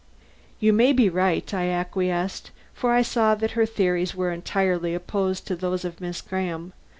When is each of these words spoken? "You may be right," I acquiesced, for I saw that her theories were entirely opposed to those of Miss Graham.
"You 0.59 0.73
may 0.73 0.93
be 0.93 1.09
right," 1.09 1.53
I 1.53 1.67
acquiesced, 1.69 2.49
for 2.73 2.91
I 2.91 3.03
saw 3.03 3.35
that 3.35 3.51
her 3.51 3.67
theories 3.67 4.15
were 4.15 4.31
entirely 4.31 4.95
opposed 4.95 5.45
to 5.45 5.55
those 5.55 5.85
of 5.85 6.01
Miss 6.01 6.21
Graham. 6.21 6.73